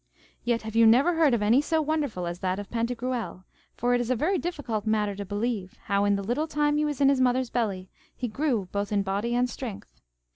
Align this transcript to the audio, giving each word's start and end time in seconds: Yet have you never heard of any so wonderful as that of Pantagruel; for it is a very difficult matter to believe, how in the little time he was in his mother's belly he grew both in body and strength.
Yet 0.43 0.63
have 0.63 0.75
you 0.75 0.87
never 0.87 1.13
heard 1.13 1.35
of 1.35 1.43
any 1.43 1.61
so 1.61 1.79
wonderful 1.79 2.25
as 2.25 2.39
that 2.39 2.57
of 2.57 2.71
Pantagruel; 2.71 3.43
for 3.77 3.93
it 3.93 4.01
is 4.01 4.09
a 4.09 4.15
very 4.15 4.39
difficult 4.39 4.87
matter 4.87 5.13
to 5.15 5.23
believe, 5.25 5.77
how 5.83 6.05
in 6.05 6.15
the 6.15 6.23
little 6.23 6.47
time 6.47 6.77
he 6.77 6.85
was 6.85 7.01
in 7.01 7.09
his 7.09 7.21
mother's 7.21 7.51
belly 7.51 7.87
he 8.15 8.27
grew 8.27 8.67
both 8.71 8.91
in 8.91 9.03
body 9.03 9.35
and 9.35 9.47
strength. 9.47 10.01